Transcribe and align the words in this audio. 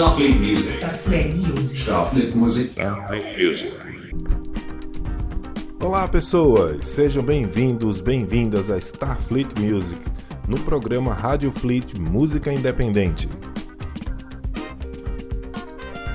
Starfleet 0.00 0.40
Music. 0.40 0.76
Starfleet 0.78 1.34
Music. 1.34 1.82
Starfleet 1.82 2.34
Music. 2.34 2.70
Starfleet 2.70 3.44
Music. 3.44 3.70
Olá 5.84 6.08
pessoas, 6.08 6.86
sejam 6.86 7.22
bem-vindos, 7.22 8.00
bem-vindas 8.00 8.70
a 8.70 8.78
Starfleet 8.78 9.48
Music, 9.60 10.00
no 10.48 10.58
programa 10.60 11.12
Rádio 11.12 11.52
Fleet 11.52 11.98
Música 11.98 12.50
Independente. 12.50 13.28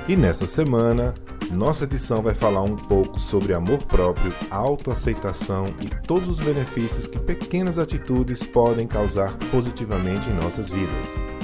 E 0.08 0.16
nessa 0.16 0.48
semana, 0.48 1.14
nossa 1.52 1.84
edição 1.84 2.24
vai 2.24 2.34
falar 2.34 2.64
um 2.64 2.76
pouco 2.76 3.20
sobre 3.20 3.54
amor 3.54 3.84
próprio, 3.84 4.34
autoaceitação 4.50 5.66
e 5.80 6.08
todos 6.08 6.28
os 6.28 6.40
benefícios 6.40 7.06
que 7.06 7.20
pequenas 7.20 7.78
atitudes 7.78 8.42
podem 8.42 8.88
causar 8.88 9.38
positivamente 9.52 10.28
em 10.28 10.34
nossas 10.34 10.72
vidas. 10.72 11.35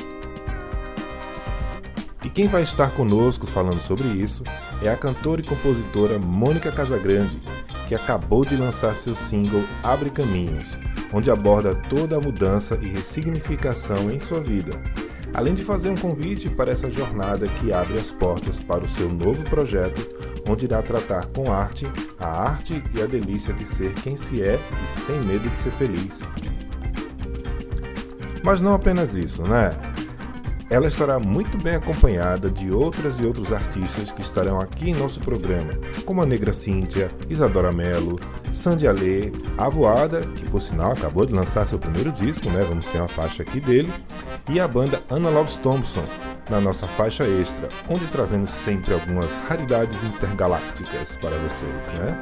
Quem 2.33 2.47
vai 2.47 2.63
estar 2.63 2.91
conosco 2.91 3.45
falando 3.45 3.81
sobre 3.81 4.07
isso 4.07 4.43
é 4.81 4.89
a 4.89 4.95
cantora 4.95 5.41
e 5.41 5.43
compositora 5.43 6.17
Mônica 6.17 6.71
Casagrande, 6.71 7.37
que 7.89 7.93
acabou 7.93 8.45
de 8.45 8.55
lançar 8.55 8.95
seu 8.95 9.13
single 9.13 9.65
Abre 9.83 10.09
Caminhos, 10.09 10.77
onde 11.11 11.29
aborda 11.29 11.75
toda 11.89 12.15
a 12.15 12.21
mudança 12.21 12.79
e 12.81 12.87
ressignificação 12.87 14.09
em 14.09 14.21
sua 14.21 14.39
vida, 14.39 14.71
além 15.33 15.53
de 15.53 15.61
fazer 15.61 15.89
um 15.89 15.97
convite 15.97 16.49
para 16.49 16.71
essa 16.71 16.89
jornada 16.89 17.47
que 17.47 17.73
abre 17.73 17.97
as 17.97 18.11
portas 18.11 18.57
para 18.59 18.85
o 18.85 18.89
seu 18.89 19.09
novo 19.09 19.43
projeto, 19.49 20.01
onde 20.47 20.63
irá 20.63 20.81
tratar 20.81 21.25
com 21.27 21.51
arte 21.51 21.85
a 22.17 22.27
arte 22.27 22.81
e 22.95 23.01
a 23.01 23.05
delícia 23.07 23.53
de 23.53 23.65
ser 23.65 23.93
quem 23.95 24.15
se 24.15 24.41
é 24.41 24.57
e 24.57 25.01
sem 25.01 25.19
medo 25.23 25.49
de 25.49 25.57
ser 25.59 25.71
feliz. 25.71 26.19
Mas 28.41 28.61
não 28.61 28.73
apenas 28.73 29.15
isso, 29.15 29.43
né? 29.43 29.71
Ela 30.71 30.87
estará 30.87 31.19
muito 31.19 31.61
bem 31.61 31.75
acompanhada 31.75 32.49
de 32.49 32.71
outras 32.71 33.19
e 33.19 33.25
outros 33.25 33.51
artistas 33.51 34.09
que 34.09 34.21
estarão 34.21 34.57
aqui 34.57 34.89
em 34.89 34.95
nosso 34.95 35.19
programa, 35.19 35.73
como 36.05 36.21
a 36.21 36.25
Negra 36.25 36.53
Cíntia, 36.53 37.11
Isadora 37.29 37.73
Mello, 37.73 38.17
Sandy 38.53 38.87
Alê, 38.87 39.33
a 39.57 39.67
Voada, 39.67 40.21
que 40.21 40.49
por 40.49 40.61
sinal 40.61 40.93
acabou 40.93 41.25
de 41.25 41.33
lançar 41.33 41.67
seu 41.67 41.77
primeiro 41.77 42.09
disco, 42.13 42.49
né? 42.49 42.65
Vamos 42.65 42.87
ter 42.87 42.99
uma 42.99 43.09
faixa 43.09 43.43
aqui 43.43 43.59
dele, 43.59 43.93
e 44.49 44.61
a 44.61 44.67
banda 44.67 45.01
Anna 45.11 45.29
Loves 45.29 45.57
Thompson, 45.57 46.05
na 46.49 46.61
nossa 46.61 46.87
faixa 46.87 47.25
extra, 47.27 47.67
onde 47.89 48.05
trazemos 48.05 48.49
sempre 48.49 48.93
algumas 48.93 49.35
raridades 49.49 50.01
intergalácticas 50.05 51.17
para 51.17 51.37
vocês, 51.37 51.99
né? 51.99 52.17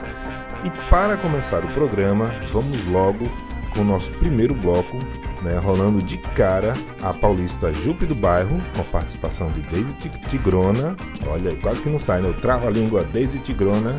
E 0.64 0.72
para 0.89 1.17
começar 1.17 1.64
o 1.64 1.73
programa, 1.75 2.31
vamos 2.52 2.83
logo 2.88 3.30
com 3.75 3.81
o 3.81 3.86
nosso 3.86 4.09
primeiro 4.14 4.55
bloco, 4.55 4.97
né, 5.42 5.59
rolando 5.64 6.02
de 6.02 6.18
cara 6.18 6.73
a 7.02 7.14
paulista 7.14 7.72
Jupe 7.72 8.06
do 8.06 8.16
Bairro, 8.16 8.59
com 8.76 8.82
a 8.82 8.86
participação 8.86 9.50
de 9.52 9.62
Daisy 9.62 9.94
Tigrona. 10.30 10.95
Olha, 11.28 11.56
quase 11.58 11.82
que 11.82 11.90
não 11.90 12.00
sai, 12.00 12.22
né? 12.22 12.30
Eu 12.30 12.34
travo 12.34 12.68
a 12.68 12.72
língua 12.72 13.04
Daisy 13.14 13.40
Tigrona. 13.40 13.95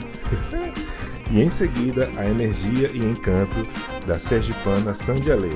e 1.31 1.41
em 1.41 1.51
seguida, 1.51 2.09
a 2.17 2.27
energia 2.27 2.91
e 2.93 2.99
encanto 2.99 3.67
da 4.07 4.19
sergipana 4.19 4.95
Sandy 4.95 5.31
Alê. 5.31 5.51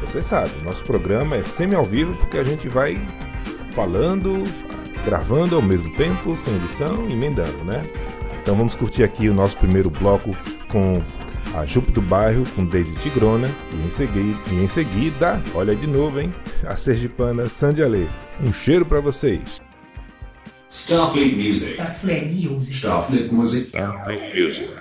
Você 0.00 0.22
sabe, 0.22 0.50
nosso 0.64 0.82
programa 0.84 1.36
é 1.36 1.42
semi 1.42 1.74
ao 1.74 1.84
vivo 1.84 2.14
porque 2.16 2.38
a 2.38 2.44
gente 2.44 2.68
vai 2.68 2.98
falando, 3.72 4.44
gravando 5.04 5.56
ao 5.56 5.62
mesmo 5.62 5.90
tempo, 5.96 6.36
sem 6.36 6.54
edição, 6.56 7.10
emendando, 7.10 7.64
né? 7.64 7.82
Então 8.42 8.56
vamos 8.56 8.74
curtir 8.74 9.02
aqui 9.02 9.28
o 9.28 9.34
nosso 9.34 9.56
primeiro 9.58 9.90
bloco 9.90 10.34
com 10.68 11.00
a 11.54 11.66
Jupe 11.66 11.90
do 11.92 12.00
Bairro 12.02 12.44
com 12.54 12.64
Daisy 12.64 12.94
Tigrona 12.96 13.48
e 13.72 13.86
em 13.86 13.90
seguida, 13.90 14.38
e 14.50 14.54
em 14.54 14.68
seguida 14.68 15.42
olha 15.54 15.74
de 15.74 15.86
novo, 15.86 16.20
hein? 16.20 16.32
A 16.64 16.76
sergipana 16.76 17.48
Sandy 17.48 17.82
Alê. 17.82 18.06
Um 18.42 18.52
cheiro 18.52 18.84
para 18.84 19.00
vocês. 19.00 19.40
Starfleet 20.70 21.34
Music. 21.34 21.72
Starfleet 21.72 22.26
Music. 22.26 22.76
Starfleet 22.76 23.32
Music. 23.32 23.66
Starfleet 23.68 24.40
Music. 24.40 24.79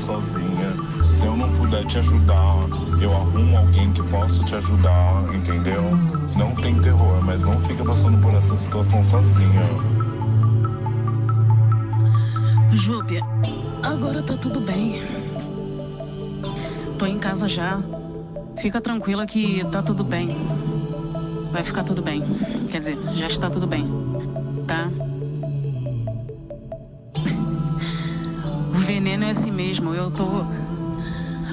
Sozinha. 0.00 0.74
Se 1.14 1.24
eu 1.24 1.36
não 1.36 1.50
puder 1.56 1.86
te 1.86 1.98
ajudar, 1.98 2.56
eu 3.00 3.14
arrumo 3.14 3.58
alguém 3.58 3.92
que 3.92 4.02
possa 4.04 4.42
te 4.44 4.54
ajudar, 4.54 5.34
entendeu? 5.34 5.82
Não 6.36 6.54
tem 6.56 6.74
terror, 6.80 7.22
mas 7.24 7.42
não 7.42 7.60
fica 7.60 7.84
passando 7.84 8.20
por 8.20 8.34
essa 8.34 8.56
situação 8.56 9.02
sozinha. 9.04 9.62
Júpia, 12.72 13.22
agora 13.82 14.22
tá 14.22 14.36
tudo 14.36 14.60
bem. 14.60 15.02
Tô 16.98 17.06
em 17.06 17.18
casa 17.18 17.48
já. 17.48 17.80
Fica 18.60 18.80
tranquila 18.80 19.26
que 19.26 19.64
tá 19.70 19.82
tudo 19.82 20.04
bem. 20.04 20.28
Vai 21.52 21.62
ficar 21.62 21.84
tudo 21.84 22.00
bem. 22.00 22.22
Quer 22.70 22.78
dizer, 22.78 22.98
já 23.14 23.26
está 23.26 23.50
tudo 23.50 23.66
bem. 23.66 24.09
É 29.30 29.32
assim 29.32 29.50
mesmo. 29.52 29.94
Eu 29.94 30.10
tô 30.10 30.26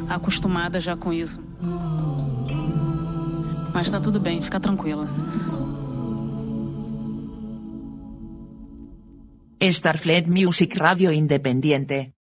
acostumada 0.09 0.79
já 0.79 0.97
com 0.97 1.13
isso. 1.13 1.39
Mas 3.73 3.89
tá 3.91 3.99
tudo 3.99 4.19
bem, 4.19 4.41
fica 4.41 4.59
tranquila. 4.59 5.07
Starfleet 9.59 10.27
Music 10.27 10.77
Radio 10.79 11.11
Independiente. 11.11 12.16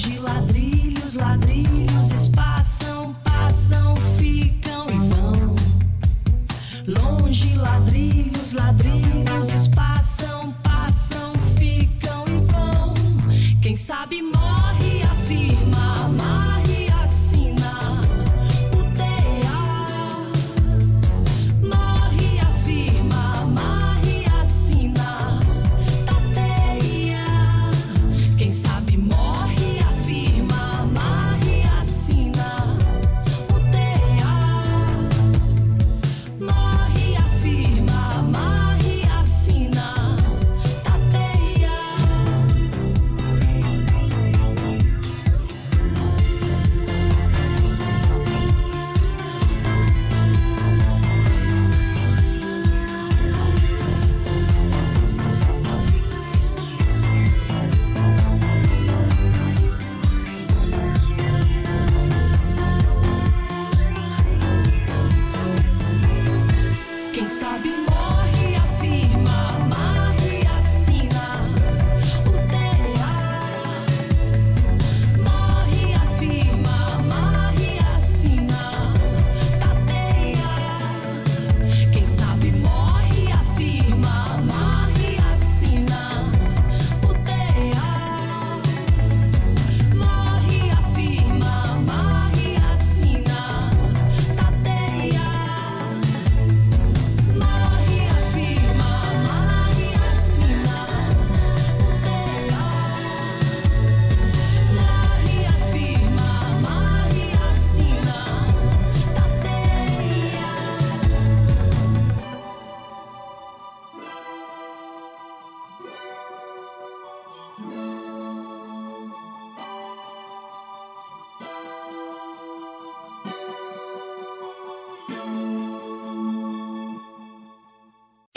Longe 0.00 0.18
ladrilhos, 0.18 1.14
ladrilhos 1.14 1.49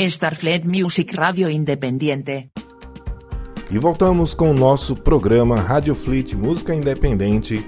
Starfleet 0.05 0.65
Music 0.65 1.15
Radio 1.15 1.49
Independiente. 1.49 2.49
E 3.71 3.77
voltamos 3.77 4.33
com 4.33 4.51
o 4.51 4.53
nosso 4.53 4.95
programa 4.95 5.55
Radio 5.55 5.95
Fleet 5.95 6.33
Música 6.35 6.75
Independente, 6.75 7.65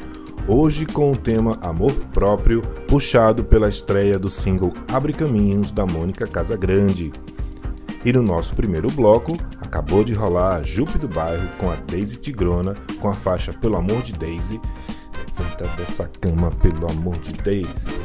hoje 0.48 0.86
com 0.86 1.12
o 1.12 1.18
tema 1.18 1.58
Amor 1.62 1.94
Próprio, 2.14 2.62
puxado 2.88 3.44
pela 3.44 3.70
estreia 3.70 4.20
do 4.20 4.30
single 4.30 4.74
Abre 4.88 5.14
Caminhos 5.14 5.72
da 5.72 5.86
Mônica 5.86 6.28
Casagrande. 6.28 7.12
E 8.04 8.14
no 8.14 8.22
nosso 8.22 8.54
primeiro 8.54 8.90
bloco, 8.90 9.34
acabou 9.60 10.04
de 10.04 10.14
rolar 10.14 10.58
a 10.58 10.62
Jupe 10.62 11.00
do 11.00 11.08
Bairro 11.08 11.48
com 11.58 11.72
a 11.72 11.76
Daisy 11.76 12.18
Tigrona, 12.18 12.76
com 13.00 13.10
a 13.10 13.14
faixa 13.14 13.52
Pelo 13.54 13.78
Amor 13.78 14.04
de 14.04 14.14
Daisy. 14.14 14.62
Levanta 15.18 15.66
dessa 15.76 16.08
cama, 16.22 16.52
pelo 16.62 16.90
amor 16.92 17.18
de 17.18 17.34
Daisy. 17.34 18.05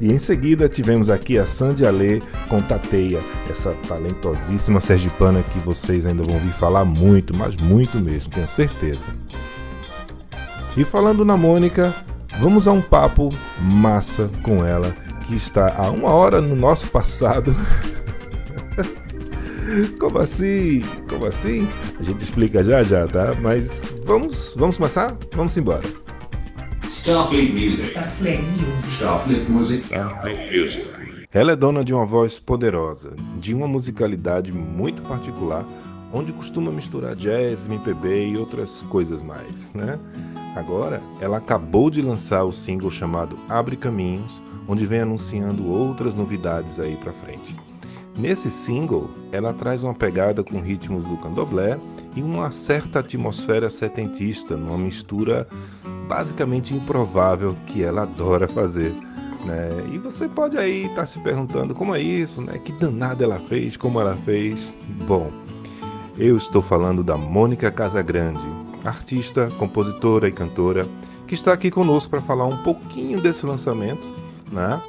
E 0.00 0.12
em 0.12 0.18
seguida 0.18 0.68
tivemos 0.68 1.08
aqui 1.08 1.38
a 1.38 1.46
Sandy 1.46 1.86
Alê 1.86 2.20
com 2.48 2.60
Tateia, 2.60 3.20
essa 3.48 3.72
talentosíssima 3.88 4.80
sergipana 4.80 5.42
que 5.42 5.58
vocês 5.58 6.06
ainda 6.06 6.22
vão 6.22 6.34
ouvir 6.34 6.52
falar 6.52 6.84
muito, 6.84 7.34
mas 7.34 7.56
muito 7.56 7.98
mesmo, 7.98 8.30
tenho 8.30 8.48
certeza. 8.48 9.00
E 10.76 10.84
falando 10.84 11.24
na 11.24 11.36
Mônica, 11.36 11.94
vamos 12.40 12.68
a 12.68 12.72
um 12.72 12.80
papo 12.80 13.34
massa 13.60 14.30
com 14.42 14.64
ela, 14.64 14.94
que 15.26 15.34
está 15.34 15.74
há 15.76 15.90
uma 15.90 16.12
hora 16.12 16.40
no 16.40 16.54
nosso 16.54 16.88
passado. 16.90 17.54
Como 19.98 20.18
assim? 20.18 20.82
Como 21.08 21.26
assim? 21.26 21.68
A 21.98 22.02
gente 22.02 22.24
explica 22.24 22.62
já 22.62 22.82
já, 22.82 23.06
tá? 23.06 23.34
Mas 23.40 23.82
vamos, 24.04 24.54
vamos 24.56 24.76
começar? 24.76 25.16
Vamos 25.34 25.56
embora. 25.56 25.99
Starfleet 26.90 27.52
Music. 27.52 27.88
Starfleet 27.90 28.42
Music. 28.42 28.94
Starfleet 28.96 29.48
Music. 29.48 29.94
Music. 30.52 31.26
Ela 31.32 31.52
é 31.52 31.56
dona 31.56 31.84
de 31.84 31.94
uma 31.94 32.04
voz 32.04 32.40
poderosa, 32.40 33.12
de 33.38 33.54
uma 33.54 33.68
musicalidade 33.68 34.50
muito 34.50 35.00
particular, 35.02 35.64
onde 36.12 36.32
costuma 36.32 36.72
misturar 36.72 37.14
jazz, 37.14 37.68
MPB 37.68 38.30
e 38.30 38.36
outras 38.36 38.82
coisas 38.90 39.22
mais, 39.22 39.72
né? 39.72 40.00
Agora, 40.56 41.00
ela 41.20 41.36
acabou 41.36 41.90
de 41.90 42.02
lançar 42.02 42.42
o 42.42 42.52
single 42.52 42.90
chamado 42.90 43.38
Abre 43.48 43.76
Caminhos, 43.76 44.42
onde 44.66 44.84
vem 44.84 45.02
anunciando 45.02 45.68
outras 45.68 46.16
novidades 46.16 46.80
aí 46.80 46.96
pra 46.96 47.12
frente. 47.12 47.54
Nesse 48.18 48.50
single, 48.50 49.08
ela 49.30 49.54
traz 49.54 49.84
uma 49.84 49.94
pegada 49.94 50.42
com 50.42 50.60
ritmos 50.60 51.06
do 51.06 51.16
candomblé 51.18 51.78
e 52.16 52.22
uma 52.22 52.50
certa 52.50 53.00
atmosfera 53.00 53.70
setentista, 53.70 54.56
numa 54.56 54.78
mistura 54.78 55.46
basicamente 56.08 56.74
improvável 56.74 57.56
que 57.66 57.82
ela 57.82 58.02
adora 58.02 58.48
fazer. 58.48 58.92
Né? 59.44 59.68
E 59.92 59.98
você 59.98 60.28
pode 60.28 60.58
aí 60.58 60.86
estar 60.86 61.06
se 61.06 61.18
perguntando 61.20 61.74
como 61.74 61.94
é 61.94 62.00
isso, 62.00 62.42
né? 62.42 62.58
Que 62.64 62.72
danada 62.72 63.24
ela 63.24 63.38
fez, 63.38 63.76
como 63.76 64.00
ela 64.00 64.16
fez. 64.24 64.74
Bom, 65.06 65.30
eu 66.18 66.36
estou 66.36 66.60
falando 66.60 67.02
da 67.02 67.16
Mônica 67.16 67.70
Casagrande, 67.70 68.44
artista, 68.84 69.48
compositora 69.58 70.28
e 70.28 70.32
cantora, 70.32 70.86
que 71.26 71.34
está 71.34 71.52
aqui 71.52 71.70
conosco 71.70 72.10
para 72.10 72.20
falar 72.20 72.44
um 72.44 72.56
pouquinho 72.58 73.20
desse 73.20 73.46
lançamento, 73.46 74.06
né? 74.52 74.80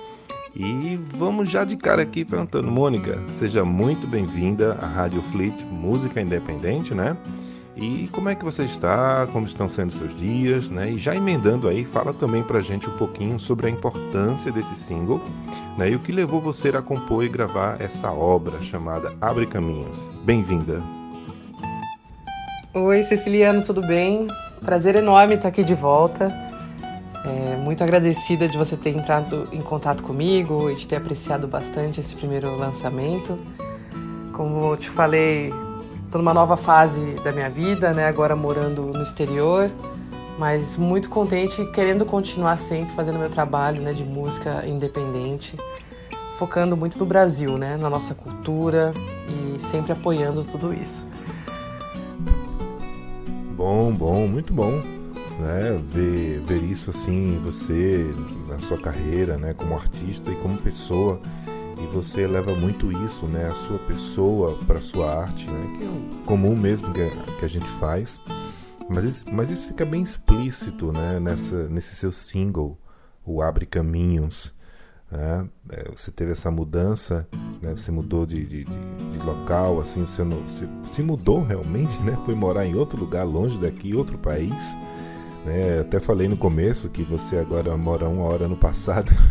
E 0.55 1.00
vamos 1.15 1.50
já 1.50 1.63
de 1.63 1.77
cara 1.77 2.01
aqui 2.01 2.25
perguntando, 2.25 2.70
Mônica, 2.70 3.17
seja 3.29 3.63
muito 3.63 4.05
bem-vinda 4.05 4.77
à 4.81 4.86
Rádio 4.86 5.22
Fleet 5.22 5.63
Música 5.72 6.20
Independente, 6.20 6.93
né? 6.93 7.15
E 7.75 8.10
como 8.12 8.27
é 8.27 8.36
que 8.36 8.43
você 8.43 8.65
está? 8.65 9.25
Como 9.31 9.48
estão 9.48 9.70
sendo 9.70 9.93
seus 9.93 10.13
dias? 10.13 10.70
Né? 10.70 10.91
E 10.91 11.00
já 11.00 11.15
emendando 11.15 11.70
aí, 11.70 11.86
fala 11.86 12.13
também 12.13 12.43
pra 12.43 12.60
gente 12.60 12.89
um 12.89 12.98
pouquinho 12.98 13.39
sobre 13.39 13.67
a 13.67 13.70
importância 13.70 14.51
desse 14.51 14.75
single 14.75 15.22
né? 15.77 15.89
e 15.89 15.96
o 15.96 16.00
que 16.00 16.12
levou 16.12 16.41
você 16.41 16.67
a 16.70 16.81
compor 16.81 17.24
e 17.24 17.29
gravar 17.29 17.81
essa 17.81 18.12
obra 18.12 18.62
chamada 18.62 19.13
Abre 19.22 19.48
Caminhos. 19.48 20.10
Bem-vinda! 20.25 20.81
Oi, 22.74 23.01
Ceciliano, 23.03 23.63
tudo 23.63 23.81
bem? 23.81 24.27
Prazer 24.63 24.96
enorme 24.96 25.36
estar 25.36 25.48
aqui 25.48 25.63
de 25.63 25.74
volta. 25.74 26.50
É, 27.24 27.56
muito 27.58 27.84
agradecida 27.84 28.48
de 28.48 28.58
você 28.58 28.75
ter 28.75 28.96
entrado 28.96 29.48
em 29.51 29.62
contato 29.62 30.01
comigo 30.01 30.70
e 30.70 30.75
de 30.75 30.88
ter 30.88 30.96
apreciado 30.96 31.48
bastante 31.48 32.00
esse 32.00 32.16
primeiro 32.16 32.56
lançamento. 32.56 33.38
Como 34.34 34.72
eu 34.72 34.78
te 34.78 34.90
falei, 34.90 35.51
estou 36.06 36.20
numa 36.20 36.34
nova 36.34 36.58
fase 36.58 37.16
da 37.24 37.32
minha 37.32 37.50
vida, 37.50 37.94
né? 37.94 38.08
Agora 38.08 38.36
morando 38.36 38.86
no 38.86 39.04
exterior, 39.04 39.72
mas 40.40 40.78
muito 40.78 41.10
contente, 41.10 41.63
querendo 41.68 42.06
continuar 42.06 42.58
sempre 42.58 42.94
fazendo 42.96 43.20
meu 43.20 43.30
trabalho, 43.30 43.82
né, 43.82 43.94
de 43.94 44.04
música 44.04 44.66
independente, 44.66 45.56
focando 46.40 46.75
muito 46.75 46.98
no 46.98 47.06
Brasil, 47.06 47.58
né, 47.58 47.78
na 47.78 47.90
nossa 47.90 48.16
cultura 48.16 48.92
e 49.30 49.60
sempre 49.60 49.92
apoiando 49.92 50.44
tudo 50.44 50.74
isso. 50.74 51.06
Bom, 53.56 53.92
bom, 53.92 54.28
muito 54.28 54.51
bom. 54.51 55.00
Né, 55.41 55.81
ver, 55.91 56.39
ver 56.41 56.63
isso 56.63 56.91
assim, 56.91 57.41
você 57.43 58.12
na 58.48 58.60
sua 58.60 58.77
carreira, 58.77 59.38
né, 59.38 59.55
como 59.55 59.74
artista 59.74 60.29
e 60.29 60.36
como 60.36 60.55
pessoa, 60.62 61.19
e 61.81 61.88
você 61.88 62.27
leva 62.27 62.53
muito 62.53 62.91
isso, 62.91 63.25
né, 63.25 63.48
a 63.48 63.51
sua 63.51 63.79
pessoa 63.79 64.55
para 64.67 64.77
a 64.77 64.81
sua 64.83 65.19
arte, 65.19 65.50
né, 65.50 65.77
que 65.79 65.83
é 65.83 65.88
o 65.88 66.25
comum 66.25 66.55
mesmo 66.55 66.93
que, 66.93 67.10
que 67.39 67.45
a 67.45 67.48
gente 67.48 67.65
faz. 67.79 68.21
Mas 68.88 69.03
isso, 69.03 69.25
mas 69.33 69.50
isso 69.50 69.69
fica 69.69 69.83
bem 69.83 70.03
explícito, 70.03 70.91
né, 70.91 71.19
nessa, 71.19 71.67
nesse 71.69 71.95
seu 71.95 72.12
single, 72.12 72.77
o 73.25 73.41
Abre 73.41 73.65
Caminhos. 73.65 74.53
Né? 75.10 75.50
É, 75.71 75.89
você 75.89 76.12
teve 76.12 76.33
essa 76.33 76.51
mudança, 76.51 77.27
né, 77.60 77.71
você 77.75 77.89
mudou 77.89 78.27
de, 78.27 78.45
de, 78.45 78.63
de, 78.63 79.10
de 79.10 79.17
local, 79.25 79.81
assim, 79.81 80.05
você, 80.05 80.24
não, 80.24 80.38
você 80.43 80.67
se 80.86 81.01
mudou 81.01 81.43
realmente, 81.43 82.00
né, 82.03 82.15
foi 82.25 82.36
morar 82.36 82.63
em 82.63 82.75
outro 82.75 83.00
lugar, 83.00 83.25
longe 83.25 83.57
daqui, 83.57 83.95
outro 83.95 84.19
país. 84.19 84.53
Né? 85.45 85.79
Até 85.79 86.00
falei 86.00 86.27
no 86.27 86.38
começo 86.38 86.89
que 86.89 87.03
você 87.03 87.38
agora 87.38 87.75
mora 87.77 88.07
uma 88.07 88.25
hora 88.25 88.48
no 88.48 88.55
passado. 88.55 89.12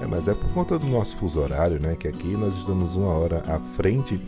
É, 0.00 0.06
mas 0.06 0.28
é 0.28 0.34
por 0.34 0.50
conta 0.50 0.78
do 0.78 0.86
nosso 0.86 1.16
fuso 1.16 1.40
horário, 1.40 1.80
né? 1.80 1.96
Que 1.98 2.08
aqui 2.08 2.36
nós 2.36 2.52
estamos 2.54 2.94
uma 2.94 3.12
hora 3.12 3.42
à 3.46 3.58
frente. 3.74 4.20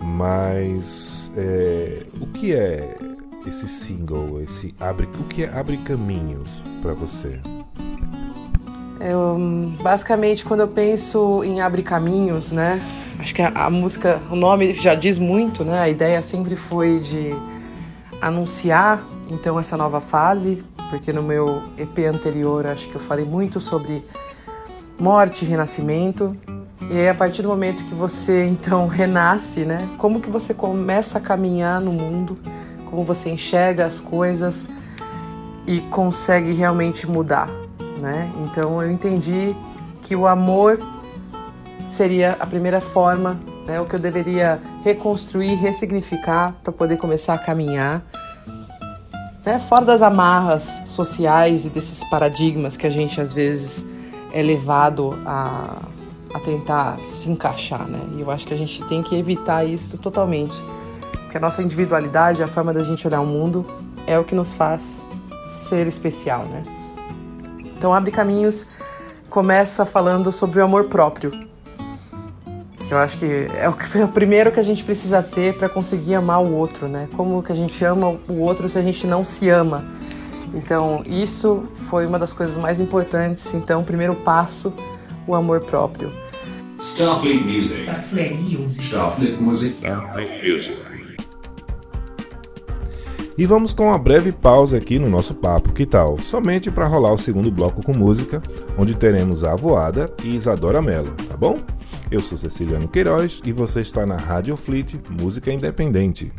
Mas 0.00 1.32
é, 1.36 2.04
o 2.20 2.26
que 2.26 2.52
é 2.52 2.98
esse 3.44 3.66
single? 3.66 4.40
Esse 4.42 4.72
abre, 4.78 5.08
o 5.18 5.24
que 5.24 5.44
é 5.44 5.52
abre 5.52 5.78
caminhos 5.78 6.62
para 6.82 6.92
você? 6.92 7.40
Eu, 9.00 9.36
basicamente, 9.82 10.44
quando 10.44 10.60
eu 10.60 10.68
penso 10.68 11.42
em 11.42 11.60
Abre 11.60 11.82
Caminhos, 11.82 12.52
né? 12.52 12.80
Acho 13.18 13.34
que 13.34 13.42
a, 13.42 13.48
a, 13.48 13.68
música, 13.68 14.20
o 14.30 14.36
nome 14.36 14.74
já 14.74 14.94
diz 14.94 15.18
muito, 15.18 15.64
né? 15.64 15.80
A 15.80 15.88
ideia 15.88 16.22
sempre 16.22 16.54
foi 16.54 17.00
de 17.00 17.30
anunciar, 18.20 19.04
então, 19.32 19.58
essa 19.58 19.76
nova 19.76 20.00
fase, 20.00 20.62
porque 20.90 21.12
no 21.12 21.22
meu 21.22 21.62
EP 21.78 21.98
anterior, 22.06 22.66
acho 22.66 22.88
que 22.88 22.94
eu 22.94 23.00
falei 23.00 23.24
muito 23.24 23.60
sobre 23.60 24.04
morte 24.98 25.44
e 25.44 25.48
renascimento. 25.48 26.36
E 26.90 26.98
aí, 26.98 27.08
a 27.08 27.14
partir 27.14 27.42
do 27.42 27.48
momento 27.48 27.84
que 27.84 27.94
você, 27.94 28.44
então, 28.46 28.86
renasce, 28.86 29.64
né? 29.64 29.88
Como 29.98 30.20
que 30.20 30.30
você 30.30 30.52
começa 30.52 31.18
a 31.18 31.20
caminhar 31.20 31.80
no 31.80 31.92
mundo, 31.92 32.38
como 32.90 33.04
você 33.04 33.30
enxerga 33.30 33.86
as 33.86 34.00
coisas 34.00 34.68
e 35.66 35.80
consegue 35.80 36.52
realmente 36.52 37.06
mudar, 37.06 37.48
né? 38.00 38.30
Então 38.44 38.82
eu 38.82 38.90
entendi 38.90 39.56
que 40.02 40.16
o 40.16 40.26
amor 40.26 40.78
seria 41.86 42.36
a 42.38 42.46
primeira 42.46 42.80
forma, 42.80 43.40
né, 43.66 43.80
o 43.80 43.84
que 43.84 43.94
eu 43.94 44.00
deveria 44.00 44.60
reconstruir, 44.84 45.54
ressignificar 45.54 46.54
para 46.62 46.72
poder 46.72 46.96
começar 46.96 47.34
a 47.34 47.38
caminhar, 47.38 48.02
né, 49.44 49.58
fora 49.58 49.84
das 49.84 50.02
amarras 50.02 50.82
sociais 50.84 51.66
e 51.66 51.68
desses 51.68 52.02
paradigmas 52.08 52.76
que 52.76 52.86
a 52.86 52.90
gente 52.90 53.20
às 53.20 53.32
vezes 53.32 53.84
é 54.32 54.42
levado 54.42 55.18
a, 55.26 55.82
a 56.32 56.40
tentar 56.40 56.98
se 57.04 57.30
encaixar, 57.30 57.86
né? 57.86 58.00
E 58.16 58.20
eu 58.20 58.30
acho 58.30 58.46
que 58.46 58.54
a 58.54 58.56
gente 58.56 58.82
tem 58.86 59.02
que 59.02 59.16
evitar 59.16 59.64
isso 59.64 59.98
totalmente, 59.98 60.56
porque 61.22 61.36
a 61.36 61.40
nossa 61.40 61.62
individualidade, 61.62 62.42
a 62.42 62.48
forma 62.48 62.72
da 62.72 62.82
gente 62.82 63.06
olhar 63.06 63.20
o 63.20 63.26
mundo 63.26 63.66
é 64.06 64.18
o 64.18 64.24
que 64.24 64.34
nos 64.34 64.54
faz 64.54 65.04
ser 65.46 65.86
especial, 65.86 66.44
né? 66.44 66.62
Então, 67.58 67.92
Abre 67.92 68.10
Caminhos 68.10 68.66
começa 69.28 69.84
falando 69.84 70.30
sobre 70.30 70.60
o 70.60 70.64
amor 70.64 70.86
próprio. 70.86 71.51
Que 72.92 72.96
eu 72.96 72.98
acho 72.98 73.16
que 73.16 73.46
é 73.56 73.66
o, 73.70 73.72
que, 73.72 73.96
é 73.96 74.04
o 74.04 74.08
primeiro 74.08 74.52
que 74.52 74.60
a 74.60 74.62
gente 74.62 74.84
precisa 74.84 75.22
ter 75.22 75.56
para 75.56 75.66
conseguir 75.66 76.14
amar 76.14 76.42
o 76.42 76.52
outro, 76.52 76.88
né? 76.88 77.08
Como 77.16 77.42
que 77.42 77.50
a 77.50 77.54
gente 77.54 77.82
ama 77.82 78.18
o 78.28 78.40
outro 78.40 78.68
se 78.68 78.78
a 78.78 78.82
gente 78.82 79.06
não 79.06 79.24
se 79.24 79.48
ama? 79.48 79.82
Então, 80.52 81.02
isso 81.06 81.62
foi 81.88 82.04
uma 82.04 82.18
das 82.18 82.34
coisas 82.34 82.58
mais 82.58 82.78
importantes. 82.80 83.54
Então, 83.54 83.80
o 83.80 83.82
primeiro 83.82 84.14
passo, 84.14 84.74
o 85.26 85.34
amor 85.34 85.62
próprio. 85.62 86.12
Starfleet 86.78 87.42
Music. 87.42 87.80
Starfleet 87.80 88.34
Music. 88.34 88.84
Starfleet 88.84 89.40
Music. 89.40 89.86
Music. 90.46 90.92
E 93.38 93.46
vamos 93.46 93.72
com 93.72 93.84
uma 93.84 93.96
breve 93.96 94.32
pausa 94.32 94.76
aqui 94.76 94.98
no 94.98 95.08
nosso 95.08 95.32
papo, 95.32 95.72
que 95.72 95.86
tal? 95.86 96.18
Somente 96.18 96.70
para 96.70 96.84
rolar 96.84 97.14
o 97.14 97.18
segundo 97.18 97.50
bloco 97.50 97.82
com 97.82 97.96
música, 97.96 98.42
onde 98.76 98.94
teremos 98.94 99.44
a 99.44 99.56
Voada 99.56 100.12
e 100.22 100.36
Isadora 100.36 100.82
Mello, 100.82 101.14
tá 101.26 101.38
bom? 101.38 101.56
Eu 102.12 102.20
sou 102.20 102.36
Ceciliano 102.36 102.86
Queiroz 102.86 103.40
e 103.42 103.52
você 103.52 103.80
está 103.80 104.04
na 104.04 104.16
Rádio 104.16 104.54
Fleet 104.54 105.00
Música 105.08 105.50
Independente. 105.50 106.30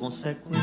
Inconsequente, 0.00 0.59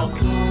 out. 0.00 0.49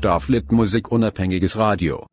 Starflip 0.00 0.52
Musik 0.52 0.92
unabhängiges 0.92 1.56
Radio. 1.56 2.06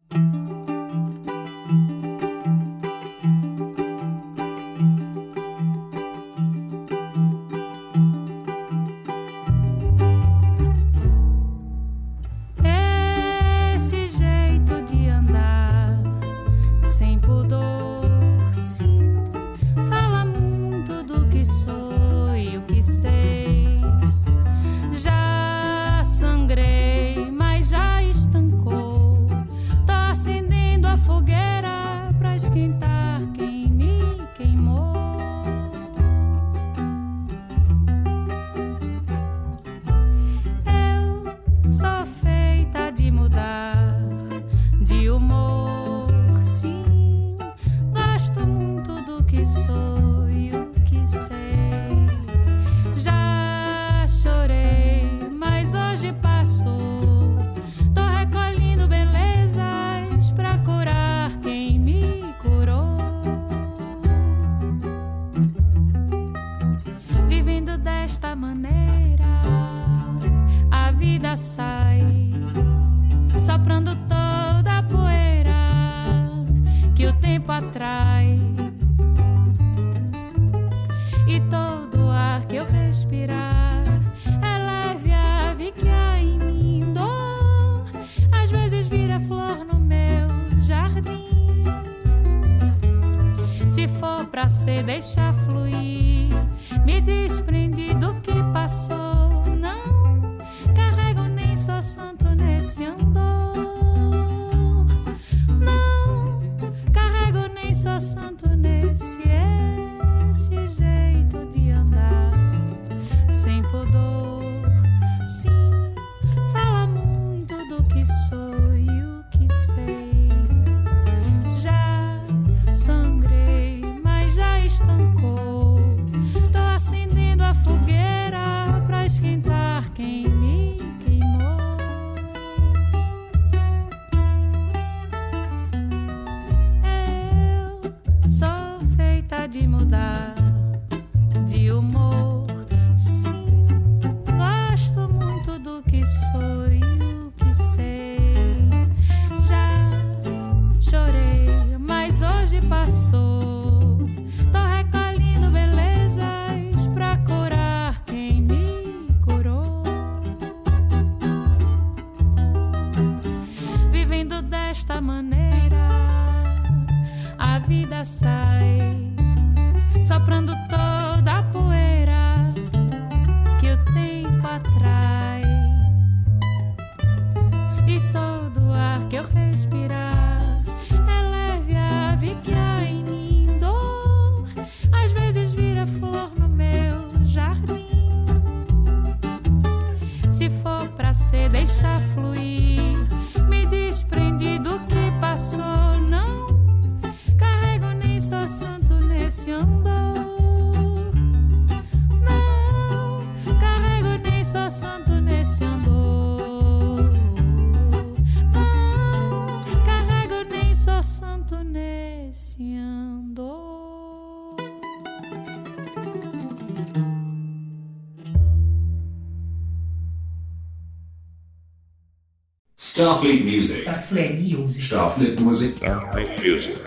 Starfleet 222.98 223.44
Music. 223.44 223.82
Starfleet 223.82 224.42
Music. 224.42 224.86
Starfleet 224.88 225.40
Music. 225.40 225.76
Starfleet 225.76 226.44
Music. 226.44 226.80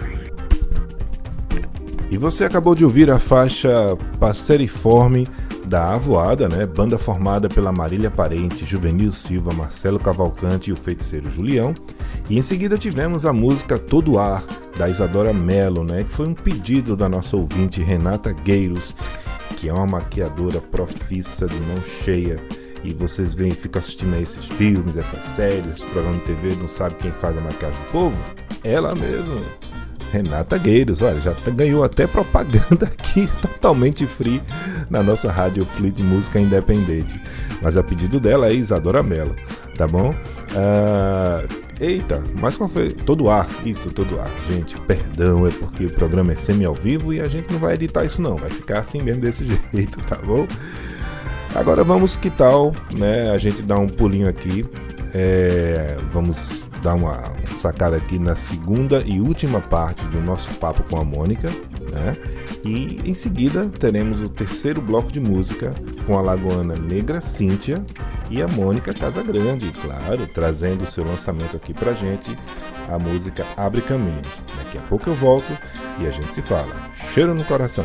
E 2.10 2.18
você 2.18 2.44
acabou 2.44 2.74
de 2.74 2.84
ouvir 2.84 3.12
a 3.12 3.20
faixa 3.20 3.96
Passeriforme 4.18 5.24
da 5.66 5.94
Avoada, 5.94 6.48
né? 6.48 6.66
banda 6.66 6.98
formada 6.98 7.48
pela 7.48 7.70
Marília 7.70 8.10
Parente, 8.10 8.66
Juvenil 8.66 9.12
Silva, 9.12 9.52
Marcelo 9.54 10.00
Cavalcante 10.00 10.70
e 10.70 10.72
o 10.72 10.76
feiticeiro 10.76 11.30
Julião. 11.30 11.72
E 12.28 12.36
em 12.36 12.42
seguida 12.42 12.76
tivemos 12.76 13.24
a 13.24 13.32
música 13.32 13.78
Todo 13.78 14.18
Ar, 14.18 14.42
da 14.76 14.88
Isadora 14.88 15.32
Mello, 15.32 15.84
né? 15.84 16.02
que 16.02 16.12
foi 16.12 16.26
um 16.26 16.34
pedido 16.34 16.96
da 16.96 17.08
nossa 17.08 17.36
ouvinte 17.36 17.80
Renata 17.80 18.32
Gueiros, 18.32 18.96
que 19.58 19.68
é 19.68 19.72
uma 19.72 19.86
maquiadora 19.86 20.60
profissa 20.60 21.46
de 21.46 21.60
mão 21.60 21.76
cheia. 22.02 22.36
E 22.82 22.92
vocês 22.94 23.34
veem, 23.34 23.50
ficam 23.50 23.80
assistindo 23.80 24.14
a 24.14 24.20
esses 24.20 24.44
filmes, 24.44 24.96
essas 24.96 25.24
séries, 25.34 25.66
esses 25.66 25.84
programas 25.84 26.18
de 26.18 26.24
TV, 26.24 26.56
não 26.56 26.68
sabe 26.68 26.94
quem 26.96 27.12
faz 27.12 27.36
a 27.36 27.40
maquiagem 27.40 27.78
do 27.78 27.90
povo? 27.92 28.16
Ela 28.64 28.94
mesmo, 28.94 29.40
Renata 30.12 30.58
Gueiros, 30.58 31.02
olha, 31.02 31.20
já 31.20 31.32
ganhou 31.54 31.84
até 31.84 32.06
propaganda 32.06 32.86
aqui, 32.92 33.28
totalmente 33.40 34.06
free, 34.06 34.42
na 34.88 35.02
nossa 35.02 35.30
rádio 35.30 35.64
Fleet 35.64 35.98
Música 36.00 36.40
Independente. 36.40 37.20
Mas 37.62 37.76
a 37.76 37.82
pedido 37.82 38.18
dela 38.18 38.48
é 38.48 38.54
Isadora 38.54 39.02
Mello, 39.02 39.36
tá 39.76 39.86
bom? 39.86 40.14
Ah, 40.56 41.44
eita, 41.80 42.22
mas 42.40 42.56
qual 42.56 42.68
foi? 42.68 42.90
Todo 42.90 43.30
ar, 43.30 43.46
isso, 43.64 43.90
todo 43.90 44.18
ar. 44.18 44.30
Gente, 44.48 44.74
perdão, 44.82 45.46
é 45.46 45.50
porque 45.50 45.86
o 45.86 45.92
programa 45.92 46.32
é 46.32 46.36
semi 46.36 46.64
ao 46.64 46.74
vivo 46.74 47.12
e 47.12 47.20
a 47.20 47.28
gente 47.28 47.52
não 47.52 47.60
vai 47.60 47.74
editar 47.74 48.04
isso 48.04 48.20
não, 48.20 48.36
vai 48.36 48.50
ficar 48.50 48.80
assim 48.80 49.00
mesmo 49.00 49.22
desse 49.22 49.44
jeito, 49.72 49.98
tá 50.04 50.16
bom? 50.16 50.46
Agora 51.54 51.82
vamos, 51.82 52.16
que 52.16 52.30
tal, 52.30 52.72
né? 52.96 53.30
A 53.30 53.38
gente 53.38 53.62
dá 53.62 53.76
um 53.76 53.86
pulinho 53.86 54.28
aqui, 54.28 54.64
é, 55.12 55.96
vamos 56.12 56.62
dar 56.82 56.94
uma 56.94 57.22
sacada 57.60 57.96
aqui 57.96 58.18
na 58.18 58.34
segunda 58.34 59.02
e 59.04 59.20
última 59.20 59.60
parte 59.60 60.02
do 60.06 60.20
nosso 60.20 60.54
papo 60.54 60.82
com 60.84 60.98
a 60.98 61.04
Mônica, 61.04 61.48
né? 61.92 62.12
E 62.64 63.00
em 63.04 63.14
seguida 63.14 63.66
teremos 63.66 64.22
o 64.22 64.28
terceiro 64.28 64.80
bloco 64.80 65.10
de 65.10 65.20
música 65.20 65.74
com 66.06 66.18
a 66.18 66.22
lagoana 66.22 66.74
Negra 66.76 67.20
Cíntia 67.20 67.84
e 68.30 68.42
a 68.42 68.48
Mônica 68.48 68.94
Casagrande, 68.94 69.72
claro, 69.72 70.26
trazendo 70.26 70.84
o 70.84 70.86
seu 70.86 71.04
lançamento 71.04 71.56
aqui 71.56 71.74
pra 71.74 71.94
gente, 71.94 72.36
a 72.88 72.98
música 72.98 73.44
Abre 73.56 73.82
Caminhos. 73.82 74.42
Daqui 74.56 74.78
a 74.78 74.82
pouco 74.82 75.10
eu 75.10 75.14
volto 75.14 75.52
e 75.98 76.06
a 76.06 76.10
gente 76.10 76.32
se 76.32 76.42
fala. 76.42 76.74
Cheiro 77.12 77.34
no 77.34 77.44
coração. 77.44 77.84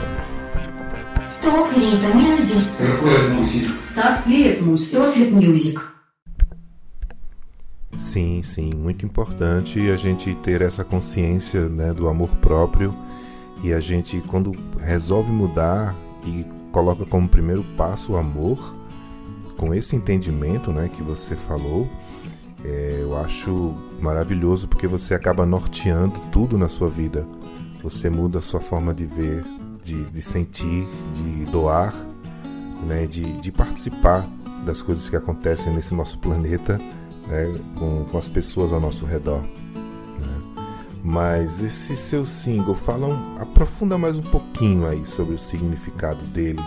Music. 1.25 2.59
Starfleet 2.69 3.33
Music. 3.33 3.81
Starfleet 3.81 4.61
Music. 4.61 4.85
Starfleet 4.85 5.31
Music. 5.31 5.79
Sim, 7.97 8.43
sim, 8.43 8.69
muito 8.75 9.03
importante 9.05 9.89
a 9.89 9.97
gente 9.97 10.35
ter 10.35 10.61
essa 10.61 10.83
consciência 10.83 11.67
né, 11.67 11.91
do 11.93 12.07
amor 12.07 12.29
próprio 12.35 12.93
e 13.63 13.73
a 13.73 13.79
gente, 13.79 14.21
quando 14.27 14.51
resolve 14.79 15.31
mudar 15.31 15.95
e 16.23 16.45
coloca 16.71 17.05
como 17.05 17.27
primeiro 17.27 17.63
passo 17.75 18.13
o 18.13 18.17
amor, 18.17 18.75
com 19.57 19.73
esse 19.73 19.95
entendimento 19.95 20.71
né, 20.71 20.91
que 20.95 21.01
você 21.01 21.35
falou, 21.35 21.89
é, 22.63 22.99
eu 23.01 23.17
acho 23.17 23.73
maravilhoso 23.99 24.67
porque 24.67 24.85
você 24.85 25.15
acaba 25.15 25.43
norteando 25.43 26.19
tudo 26.31 26.55
na 26.55 26.69
sua 26.69 26.87
vida. 26.87 27.25
Você 27.81 28.11
muda 28.11 28.39
a 28.39 28.41
sua 28.41 28.59
forma 28.59 28.93
de 28.93 29.05
ver, 29.05 29.43
de, 29.85 30.03
de 30.05 30.21
sentir, 30.21 30.87
de 31.13 31.45
doar, 31.45 31.93
né, 32.85 33.05
de, 33.05 33.39
de 33.39 33.51
participar 33.51 34.27
das 34.65 34.81
coisas 34.81 35.07
que 35.09 35.15
acontecem 35.15 35.71
nesse 35.73 35.93
nosso 35.93 36.17
planeta 36.17 36.79
né, 37.27 37.55
com, 37.77 38.03
com, 38.05 38.17
as 38.17 38.27
pessoas 38.27 38.73
ao 38.73 38.79
nosso 38.81 39.05
redor. 39.05 39.41
Né? 39.41 40.65
Mas 41.03 41.61
esse 41.61 41.95
seu 41.95 42.25
single 42.25 42.73
fala 42.73 43.07
um, 43.07 43.39
aprofunda 43.39 43.97
mais 43.97 44.17
um 44.17 44.23
pouquinho 44.23 44.87
aí 44.87 45.05
sobre 45.05 45.35
o 45.35 45.39
significado 45.39 46.25
dele 46.25 46.59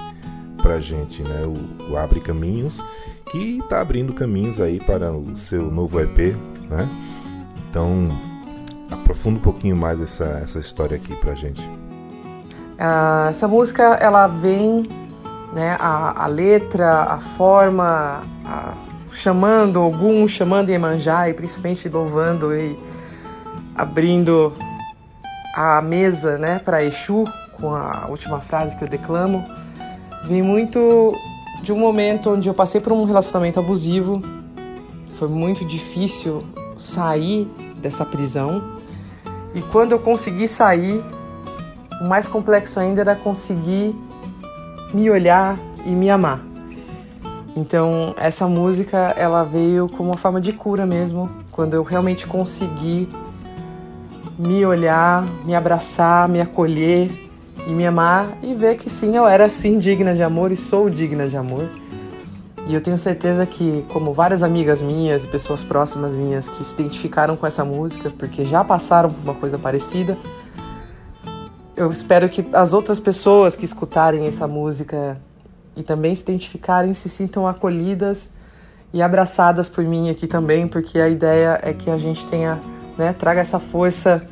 pra 0.63 0.81
gente, 0.81 1.23
né? 1.23 1.45
O, 1.45 1.93
o 1.93 1.97
Abre 1.97 2.21
Caminhos, 2.21 2.79
que 3.31 3.59
está 3.59 3.81
abrindo 3.81 4.13
caminhos 4.13 4.61
aí 4.61 4.81
para 4.81 5.13
o 5.13 5.37
seu 5.37 5.71
novo 5.71 6.01
EP, 6.01 6.37
né? 6.69 6.89
Então 7.69 8.09
aprofunda 8.91 9.39
um 9.39 9.43
pouquinho 9.43 9.77
mais 9.77 10.01
essa, 10.01 10.25
essa 10.43 10.59
história 10.59 10.97
aqui 10.97 11.15
pra 11.17 11.35
gente. 11.35 11.63
Uh, 12.79 13.29
essa 13.29 13.49
música 13.49 13.83
ela 14.01 14.27
vem, 14.29 14.89
né? 15.53 15.77
A, 15.81 16.25
a 16.25 16.27
letra, 16.27 17.03
a 17.03 17.19
forma, 17.19 18.23
a 18.45 18.75
chamando 19.11 19.83
Ogum, 19.83 20.29
chamando 20.29 20.71
Iemanjá 20.71 21.29
e 21.29 21.35
principalmente 21.35 21.89
louvando 21.89 22.55
e 22.55 22.79
abrindo 23.75 24.53
a 25.55 25.81
mesa 25.81 26.39
né, 26.39 26.59
para 26.59 26.85
Exu, 26.85 27.25
com 27.55 27.75
a 27.75 28.07
última 28.09 28.41
frase 28.41 28.77
que 28.77 28.85
eu 28.85 28.89
declamo, 28.89 29.45
vem 30.25 30.43
muito 30.43 31.13
de 31.63 31.73
um 31.73 31.79
momento 31.79 32.31
onde 32.31 32.49
eu 32.49 32.55
passei 32.55 32.81
por 32.81 32.93
um 32.93 33.05
relacionamento 33.05 33.59
abusivo. 33.59 34.23
Foi 35.17 35.29
muito 35.29 35.65
difícil 35.65 36.45
sair 36.77 37.51
dessa 37.79 38.05
prisão. 38.05 38.79
E 39.55 39.61
quando 39.63 39.93
eu 39.93 39.99
consegui 39.99 40.47
sair, 40.47 41.03
o 42.01 42.05
mais 42.05 42.29
complexo 42.29 42.79
ainda 42.79 43.01
era 43.01 43.15
conseguir 43.15 43.95
me 44.93 45.11
olhar 45.11 45.59
e 45.85 45.91
me 45.91 46.11
amar. 46.11 46.41
Então, 47.57 48.15
essa 48.17 48.47
música, 48.47 49.15
ela 49.17 49.43
veio 49.43 49.89
como 49.89 50.11
uma 50.11 50.17
forma 50.17 50.41
de 50.41 50.53
cura 50.53 50.87
mesmo, 50.87 51.29
quando 51.51 51.75
eu 51.75 51.83
realmente 51.83 52.27
consegui 52.27 53.09
me 54.39 54.65
olhar, 54.65 55.25
me 55.45 55.55
abraçar, 55.57 56.29
me 56.29 56.41
acolher 56.41 57.11
e 57.67 57.71
me 57.71 57.85
amar 57.85 58.29
e 58.43 58.55
ver 58.55 58.77
que 58.77 58.89
sim, 58.89 59.17
eu 59.17 59.27
era 59.27 59.49
sim 59.51 59.79
digna 59.79 60.15
de 60.15 60.23
amor 60.23 60.53
e 60.53 60.57
sou 60.57 60.89
digna 60.89 61.29
de 61.29 61.37
amor. 61.37 61.69
E 62.69 62.75
eu 62.75 62.81
tenho 62.81 62.97
certeza 62.97 63.45
que, 63.45 63.85
como 63.89 64.13
várias 64.13 64.43
amigas 64.43 64.81
minhas 64.81 65.25
e 65.25 65.27
pessoas 65.27 65.65
próximas 65.65 66.15
minhas 66.15 66.49
que 66.49 66.63
se 66.63 66.75
identificaram 66.75 67.37
com 67.37 67.47
essa 67.47 67.65
música, 67.65 68.13
porque 68.17 68.45
já 68.45 68.63
passaram 68.63 69.11
por 69.11 69.25
uma 69.25 69.35
coisa 69.35 69.59
parecida, 69.59 70.17
eu 71.79 71.91
espero 71.93 72.29
que 72.29 72.45
as 72.53 72.73
outras 72.73 72.99
pessoas 72.99 73.55
que 73.55 73.65
escutarem 73.65 74.27
essa 74.27 74.49
música 74.49 75.17
e 75.77 75.83
também 75.83 76.13
se 76.13 76.23
identificarem, 76.23 76.93
se 76.93 77.09
sintam 77.09 77.47
acolhidas 77.47 78.31
e 78.93 79.01
abraçadas 79.01 79.69
por 79.69 79.85
mim 79.85 80.11
aqui 80.11 80.27
também, 80.27 80.67
porque 80.67 80.99
a 80.99 81.09
ideia 81.09 81.59
é 81.63 81.73
que 81.73 81.89
a 81.89 81.97
gente 81.97 82.27
tenha, 82.27 82.59
né, 82.97 83.13
traga 83.13 83.41
essa 83.41 83.61
força 83.61 84.27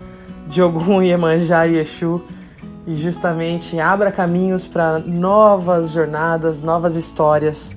de 0.49 0.61
Ogum, 0.61 1.01
Iemanjá 1.03 1.69
e 1.69 1.77
Exu 1.79 2.21
e 2.85 2.97
justamente 2.97 3.79
abra 3.79 4.11
caminhos 4.11 4.67
para 4.67 4.99
novas 4.99 5.93
jornadas, 5.93 6.63
novas 6.63 6.97
histórias, 6.97 7.77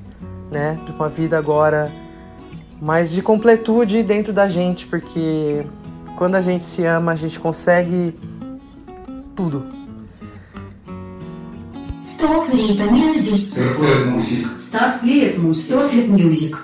né, 0.50 0.80
de 0.84 0.92
uma 0.92 1.10
vida 1.10 1.38
agora 1.38 1.92
mais 2.82 3.12
de 3.12 3.22
completude 3.22 4.02
dentro 4.02 4.34
da 4.34 4.48
gente, 4.48 4.88
porque 4.88 5.64
quando 6.18 6.36
a 6.36 6.42
gente 6.42 6.66
se 6.66 6.86
ama, 6.86 7.12
a 7.12 7.16
gente 7.16 7.40
consegue 7.40 8.16
tudo. 9.39 9.65
Music. 12.91 13.47
Starfleet 13.47 14.06
Music. 14.06 14.45
Starfleet 14.60 15.38
Music. 15.38 15.65
Starfleet 15.65 16.08
Music. 16.10 16.58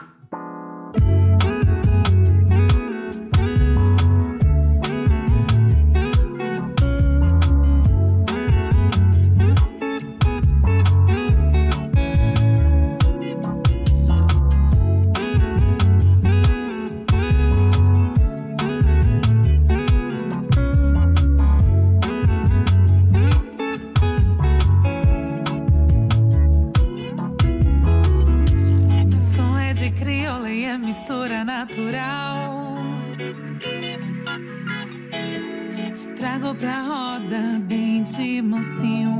Trago 36.16 36.56
pra 36.56 36.82
roda 36.82 37.60
bem 37.68 38.02
de 38.04 38.42
mansinho. 38.42 39.20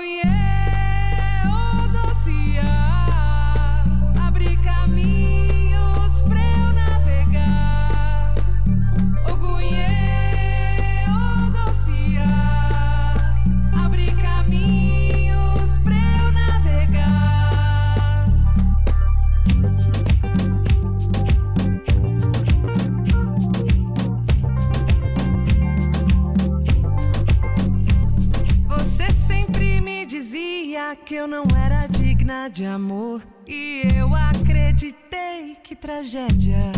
que 31.11 31.15
eu 31.15 31.27
não 31.27 31.43
era 31.61 31.87
digna 31.87 32.47
de 32.47 32.65
amor. 32.65 33.21
E 33.45 33.81
eu 33.97 34.15
acreditei 34.15 35.57
que 35.61 35.75
tragédia 35.75 36.71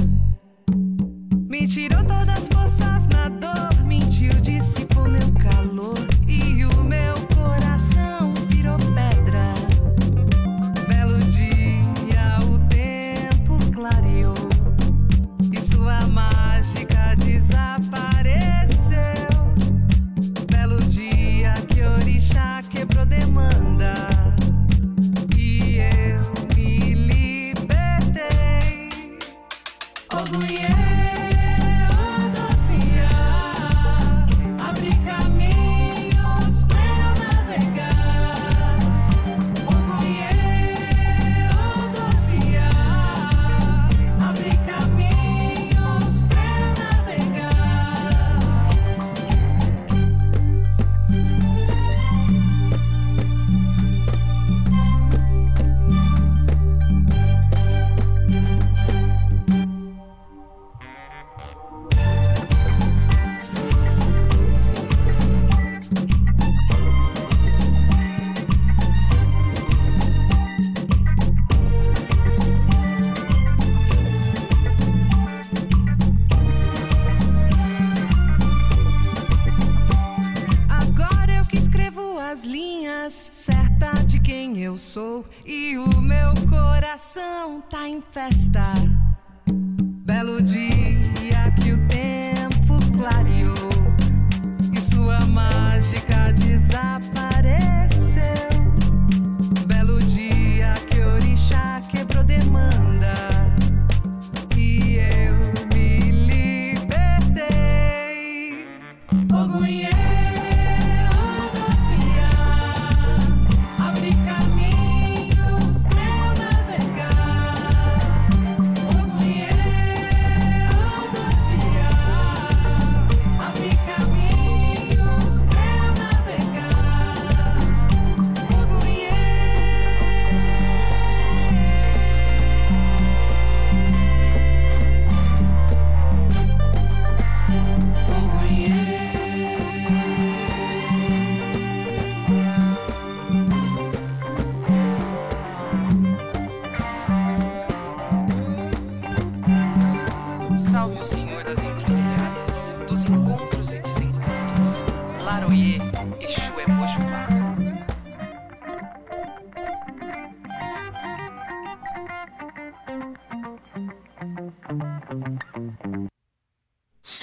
me 1.47 1.67
tirou 1.67 2.03
todas 2.03 2.29
as 2.29 2.47
forças 2.47 3.07
na 3.09 3.29
dor, 3.29 3.85
mentiu, 3.85 4.33
dissipou 4.41 5.07
meu 5.07 5.31
calor. 5.33 6.12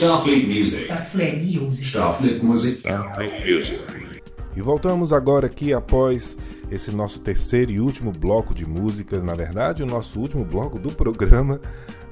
Starfleet 0.01 0.47
Music. 0.47 0.85
Starfleet 0.85 1.45
Music. 1.45 1.89
Starfleet 1.89 2.43
Music. 2.43 2.79
Starfleet 2.79 3.55
Music. 3.55 4.23
E 4.57 4.61
voltamos 4.63 5.13
agora 5.13 5.47
aqui 5.47 5.75
após 5.75 6.39
esse 6.71 6.91
nosso 6.91 7.21
terceiro 7.21 7.71
e 7.71 7.81
último 7.81 8.11
bloco 8.11 8.55
de 8.55 8.65
músicas, 8.65 9.23
na 9.23 9.35
verdade, 9.35 9.83
o 9.83 9.87
nosso 9.87 10.19
último 10.19 10.43
bloco 10.43 10.79
do 10.79 10.91
programa, 10.91 11.61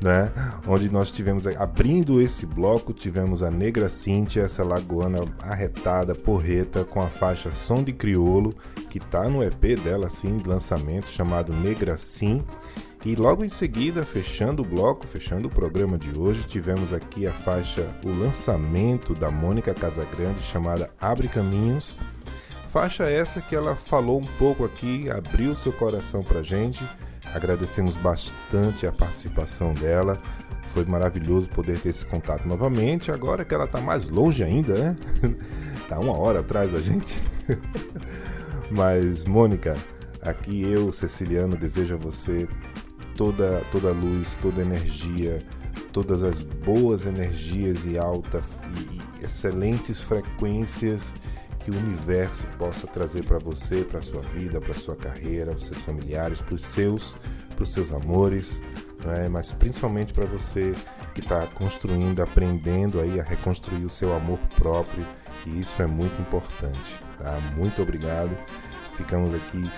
né? 0.03 0.31
Onde 0.67 0.91
nós 0.91 1.11
tivemos, 1.11 1.47
abrindo 1.47 2.21
esse 2.21 2.45
bloco, 2.45 2.93
tivemos 2.93 3.43
a 3.43 3.51
Negra 3.51 3.89
Cíntia, 3.89 4.43
essa 4.43 4.63
lagoana 4.63 5.21
arretada, 5.41 6.15
porreta, 6.15 6.85
com 6.85 7.01
a 7.01 7.07
faixa 7.07 7.51
Som 7.55 7.83
de 7.83 7.95
Criolo, 7.95 8.55
que 8.91 9.01
tá 9.01 9.31
no 9.31 9.43
EP 9.43 9.81
dela, 9.83 10.09
assim, 10.09 10.37
de 10.37 10.47
lançamento, 10.47 11.09
chamado 11.09 11.55
Negra 11.55 11.97
Sim. 11.97 12.45
E 13.05 13.15
logo 13.15 13.45
em 13.45 13.49
seguida, 13.49 14.03
fechando 14.03 14.63
o 14.63 14.65
bloco, 14.65 15.07
fechando 15.07 15.47
o 15.47 15.51
programa 15.51 15.97
de 15.97 16.19
hoje, 16.19 16.43
tivemos 16.45 16.93
aqui 16.93 17.27
a 17.27 17.33
faixa, 17.33 17.89
o 18.05 18.09
lançamento 18.09 19.15
da 19.15 19.31
Mônica 19.31 19.73
Casagrande, 19.73 20.43
chamada 20.43 20.91
Abre 21.01 21.29
Caminhos. 21.29 21.97
Faixa 22.71 23.09
essa 23.09 23.41
que 23.41 23.55
ela 23.55 23.77
falou 23.77 24.21
um 24.21 24.27
pouco 24.39 24.65
aqui, 24.65 25.09
abriu 25.11 25.55
seu 25.55 25.73
coração 25.73 26.25
pra 26.25 26.43
gente. 26.43 26.85
Agradecemos 27.33 27.97
bastante 27.97 28.87
a 28.87 28.93
participação 28.93 29.73
dela. 29.75 30.19
Foi 30.75 30.85
maravilhoso 30.85 31.49
poder 31.49 31.79
ter 31.79 31.91
esse 31.91 32.05
contato 32.05 32.47
novamente. 32.49 33.13
Agora 33.13 33.45
que 33.45 33.55
ela 33.55 33.67
tá 33.67 33.81
mais 33.81 34.09
longe 34.09 34.43
ainda, 34.43 34.75
né? 34.75 34.97
tá 35.89 35.99
uma 35.99 36.19
hora 36.19 36.41
atrás 36.41 36.73
da 36.73 36.81
gente. 36.81 37.21
Mas, 38.71 39.25
Mônica, 39.25 39.75
aqui 40.21 40.63
eu, 40.63 40.93
Ceciliano, 40.93 41.57
desejo 41.57 41.95
a 41.95 41.99
você 41.99 42.47
toda, 43.19 43.61
toda 43.73 43.91
luz, 43.91 44.35
toda 44.41 44.63
energia, 44.63 45.41
todas 45.93 46.23
as 46.23 46.41
boas 46.41 47.05
energias 47.05 47.85
e 47.85 47.99
alta 47.99 48.41
e 48.77 49.25
excelentes 49.25 50.01
frequências 50.01 51.13
que 51.59 51.71
o 51.73 51.77
universo 51.77 52.47
possa 52.57 52.87
trazer 52.87 53.25
para 53.25 53.39
você, 53.39 53.83
para 53.83 54.01
sua 54.01 54.23
vida, 54.23 54.61
para 54.61 54.73
sua 54.73 54.95
carreira, 54.95 55.51
para 55.51 55.61
seus 55.61 55.83
familiares, 55.83 56.41
para 56.41 56.55
os 56.55 56.63
seus, 56.63 57.17
para 57.57 57.65
os 57.65 57.73
seus 57.73 57.93
amores, 57.93 58.63
né? 59.05 59.29
mas 59.29 59.51
principalmente 59.51 60.13
para 60.13 60.25
você 60.25 60.73
que 61.13 61.21
está 61.21 61.45
construindo, 61.49 62.23
aprendendo 62.23 63.01
aí 63.01 63.19
a 63.19 63.25
reconstruir 63.25 63.85
o 63.85 63.91
seu 63.91 64.15
amor 64.15 64.39
próprio, 64.55 65.05
e 65.45 65.61
isso 65.61 65.83
é 65.83 65.87
muito 65.87 66.19
importante. 66.23 67.03
Tá? 67.19 67.37
Muito 67.57 67.83
obrigado. 67.83 68.31
Ficamos 68.97 69.35
aqui 69.35 69.69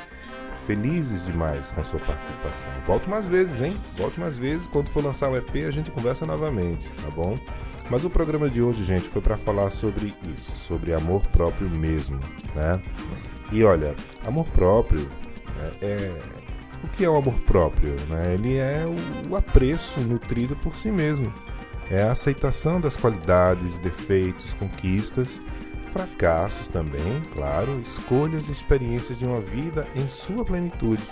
felizes 0.66 1.24
demais 1.24 1.70
com 1.70 1.80
a 1.80 1.84
sua 1.84 2.00
participação. 2.00 2.70
Volte 2.86 3.08
mais 3.08 3.26
vezes, 3.26 3.60
hein? 3.60 3.76
Volte 3.96 4.20
mais 4.20 4.36
vezes. 4.36 4.66
Quando 4.68 4.88
for 4.88 5.04
lançar 5.04 5.30
o 5.30 5.36
EP, 5.36 5.66
a 5.66 5.70
gente 5.70 5.90
conversa 5.90 6.26
novamente, 6.26 6.88
tá 7.02 7.10
bom? 7.10 7.38
Mas 7.90 8.04
o 8.04 8.10
programa 8.10 8.48
de 8.48 8.62
hoje, 8.62 8.84
gente, 8.84 9.08
foi 9.08 9.20
para 9.20 9.36
falar 9.36 9.70
sobre 9.70 10.14
isso, 10.32 10.52
sobre 10.66 10.94
amor 10.94 11.22
próprio 11.32 11.68
mesmo, 11.68 12.18
né? 12.54 12.80
E 13.50 13.64
olha, 13.64 13.94
amor 14.24 14.46
próprio 14.46 15.00
né, 15.00 15.70
é 15.82 16.20
o 16.84 16.88
que 16.88 17.04
é 17.04 17.10
o 17.10 17.16
amor 17.16 17.34
próprio, 17.40 17.92
né? 18.08 18.34
Ele 18.34 18.56
é 18.56 18.84
o, 18.86 19.30
o 19.30 19.36
apreço 19.36 20.00
nutrido 20.00 20.54
por 20.56 20.76
si 20.76 20.90
mesmo. 20.90 21.32
É 21.90 22.02
a 22.02 22.12
aceitação 22.12 22.80
das 22.80 22.96
qualidades, 22.96 23.74
defeitos, 23.82 24.52
conquistas, 24.52 25.40
fracassos 25.92 26.68
também, 26.68 27.20
claro, 27.34 27.78
escolhas 27.80 28.48
e 28.48 28.52
experiências 28.52 29.18
de 29.18 29.24
uma 29.24 29.40
vida 29.40 29.86
em 29.94 30.06
sua 30.08 30.44
plenitude. 30.44 31.02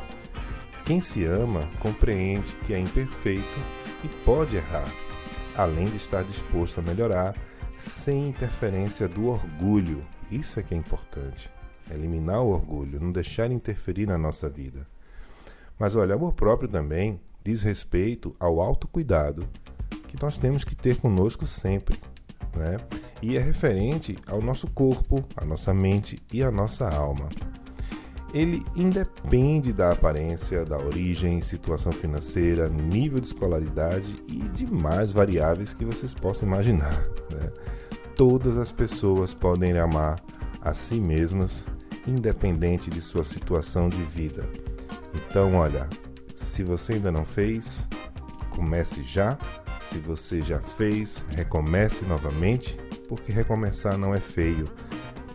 Quem 0.84 1.00
se 1.00 1.24
ama 1.24 1.62
compreende 1.80 2.46
que 2.66 2.72
é 2.72 2.78
imperfeito 2.78 3.58
e 4.04 4.08
pode 4.24 4.56
errar 4.56 4.88
além 5.58 5.86
de 5.86 5.96
estar 5.96 6.22
disposto 6.22 6.78
a 6.78 6.82
melhorar 6.82 7.34
sem 7.78 8.28
interferência 8.28 9.08
do 9.08 9.26
orgulho. 9.26 10.04
Isso 10.30 10.60
é 10.60 10.62
que 10.62 10.72
é 10.72 10.76
importante. 10.76 11.50
Eliminar 11.90 12.42
o 12.42 12.50
orgulho, 12.50 13.00
não 13.00 13.10
deixar 13.10 13.50
interferir 13.50 14.06
na 14.06 14.16
nossa 14.16 14.48
vida. 14.48 14.86
Mas 15.76 15.96
olha, 15.96 16.14
amor 16.14 16.32
próprio 16.34 16.68
também 16.68 17.20
diz 17.42 17.62
respeito 17.62 18.36
ao 18.38 18.60
autocuidado 18.60 19.48
que 20.06 20.22
nós 20.22 20.38
temos 20.38 20.62
que 20.62 20.76
ter 20.76 20.96
conosco 20.96 21.44
sempre. 21.44 21.98
Né? 22.58 22.76
E 23.22 23.36
é 23.36 23.40
referente 23.40 24.16
ao 24.26 24.42
nosso 24.42 24.68
corpo, 24.72 25.24
à 25.36 25.44
nossa 25.44 25.72
mente 25.72 26.18
e 26.32 26.42
à 26.42 26.50
nossa 26.50 26.88
alma 26.88 27.28
ele 28.32 28.62
independe 28.76 29.72
da 29.72 29.92
aparência, 29.92 30.64
da 30.64 30.76
origem, 30.76 31.40
situação 31.40 31.92
financeira, 31.92 32.68
nível 32.68 33.20
de 33.20 33.26
escolaridade 33.26 34.16
e 34.28 34.36
demais 34.50 35.12
variáveis 35.12 35.72
que 35.72 35.84
vocês 35.84 36.12
possam 36.12 36.46
imaginar. 36.46 36.94
Né? 37.32 37.50
Todas 38.14 38.56
as 38.56 38.70
pessoas 38.70 39.32
podem 39.32 39.78
amar 39.78 40.16
a 40.60 40.74
si 40.74 41.00
mesmas, 41.00 41.64
independente 42.06 42.90
de 42.90 43.00
sua 43.00 43.24
situação 43.24 43.88
de 43.88 44.02
vida. 44.02 44.44
Então, 45.14 45.54
olha, 45.54 45.88
se 46.34 46.62
você 46.62 46.94
ainda 46.94 47.10
não 47.10 47.24
fez, 47.24 47.88
comece 48.50 49.02
já. 49.02 49.38
Se 49.90 49.98
você 49.98 50.42
já 50.42 50.60
fez, 50.60 51.24
recomece 51.30 52.04
novamente, 52.04 52.76
porque 53.08 53.32
recomeçar 53.32 53.96
não 53.96 54.14
é 54.14 54.18
feio. 54.18 54.66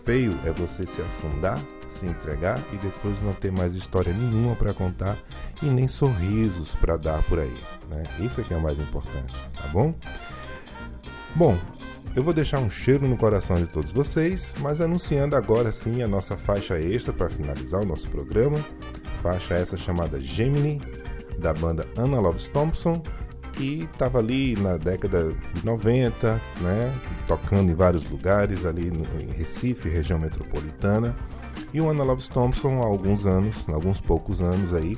Feio 0.06 0.38
é 0.46 0.52
você 0.52 0.86
se 0.86 1.02
afundar 1.02 1.60
se 1.94 2.06
entregar 2.06 2.60
e 2.74 2.78
depois 2.78 3.22
não 3.22 3.34
ter 3.34 3.52
mais 3.52 3.76
história 3.76 4.12
nenhuma 4.12 4.56
para 4.56 4.74
contar 4.74 5.18
e 5.62 5.66
nem 5.68 5.88
sorrisos 5.88 6.76
para 6.76 6.98
dar 6.98 7.24
por 7.24 7.40
aí. 7.40 7.56
Né? 7.90 8.04
Isso 8.20 8.42
é 8.42 8.44
que 8.44 8.54
é 8.54 8.58
o 8.58 8.62
mais 8.62 8.80
importante, 8.80 9.34
tá 9.56 9.68
bom? 9.68 9.94
Bom, 11.36 11.58
eu 12.16 12.24
vou 12.24 12.34
deixar 12.34 12.60
um 12.60 12.70
cheiro 12.70 13.08
no 13.08 13.18
coração 13.18 13.56
de 13.56 13.68
todos 13.68 13.92
vocês, 13.92 14.54
mas 14.60 14.82
anunciando 14.82 15.36
agora 15.36 15.72
sim 15.72 16.02
a 16.02 16.08
nossa 16.08 16.36
faixa 16.36 16.80
extra 16.80 17.14
para 17.14 17.30
finalizar 17.30 17.82
o 17.82 17.86
nosso 17.86 18.10
programa. 18.10 18.58
Faixa 19.22 19.54
essa 19.54 19.78
chamada 19.78 20.20
Gemini, 20.20 20.82
da 21.40 21.54
banda 21.54 21.86
Anna 21.98 22.20
Loves 22.20 22.48
Thompson, 22.50 23.02
que 23.54 23.88
estava 23.92 24.20
ali 24.20 24.56
na 24.56 24.78
década 24.78 25.32
de 25.54 25.66
90, 25.66 26.42
né, 26.62 26.94
tocando 27.28 27.72
em 27.72 27.76
vários 27.76 28.10
lugares 28.10 28.66
ali 28.66 28.92
em 28.92 29.32
Recife, 29.32 29.90
região 29.90 30.20
metropolitana. 30.20 31.16
E 31.74 31.80
o 31.80 31.90
Anna 31.90 32.04
Loves 32.04 32.28
Thompson, 32.28 32.82
há 32.82 32.86
alguns 32.86 33.26
anos, 33.26 33.68
alguns 33.70 34.02
poucos 34.02 34.42
anos 34.42 34.74
aí, 34.74 34.98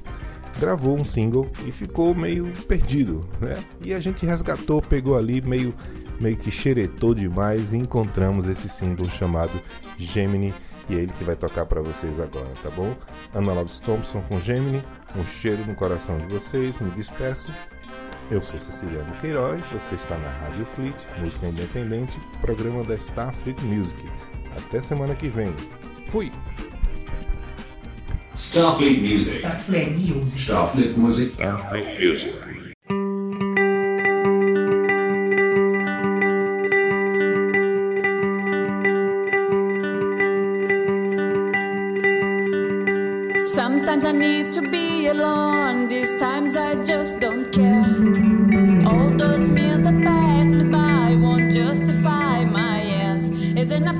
gravou 0.59 0.99
um 0.99 1.03
single 1.05 1.49
e 1.65 1.71
ficou 1.71 2.15
meio 2.15 2.45
perdido, 2.67 3.27
né? 3.41 3.57
E 3.83 3.93
a 3.93 3.99
gente 3.99 4.25
resgatou, 4.25 4.81
pegou 4.81 5.17
ali 5.17 5.41
meio 5.41 5.73
meio 6.19 6.37
que 6.37 6.49
xeretou 6.49 7.13
demais 7.13 7.73
e 7.73 7.77
encontramos 7.77 8.47
esse 8.47 8.69
single 8.69 9.09
chamado 9.09 9.51
Gemini 9.97 10.53
e 10.89 10.95
é 10.95 10.99
ele 10.99 11.11
que 11.17 11.23
vai 11.23 11.35
tocar 11.35 11.65
para 11.65 11.81
vocês 11.81 12.19
agora, 12.19 12.47
tá 12.61 12.69
bom? 12.69 12.95
Anna 13.33 13.53
Loves 13.53 13.79
Thompson 13.79 14.21
com 14.21 14.39
Gemini, 14.39 14.83
um 15.15 15.25
cheiro 15.25 15.65
no 15.65 15.75
coração 15.75 16.17
de 16.19 16.25
vocês, 16.27 16.79
me 16.79 16.91
despeço. 16.91 17.51
Eu 18.31 18.41
sou 18.41 18.59
Ceciliano 18.59 19.13
Queiroz, 19.21 19.61
você 19.67 19.93
está 19.93 20.17
na 20.17 20.29
Rádio 20.29 20.65
Fleet, 20.75 20.95
música 21.19 21.47
independente, 21.47 22.19
programa 22.41 22.83
da 22.83 22.95
Starfleet 22.95 23.61
Music. 23.61 24.01
Até 24.57 24.81
semana 24.81 25.13
que 25.13 25.27
vem. 25.27 25.53
Fui! 26.09 26.31
Starfleet 28.35 28.99
Music. 28.99 29.37
Starfleet 29.37 29.89
Music. 29.91 30.41
Starfleet 30.41 30.97
Music. 30.97 31.33
Starfleet 31.33 32.03
Music. 32.03 32.55
Sometimes 43.45 44.03
I 44.03 44.11
need 44.11 44.51
to 44.53 44.61
be 44.69 45.07
alone. 45.07 45.87
These 45.87 46.17
times 46.17 46.57
I 46.57 46.75
just 46.83 47.19
don't 47.19 47.54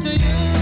to 0.06 0.12
you. 0.14 0.55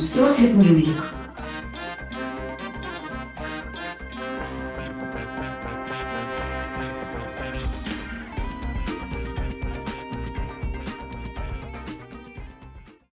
Music. 0.00 0.16
Starfleet 0.16 0.54
Starfleet 0.54 0.54
Music. 0.54 1.09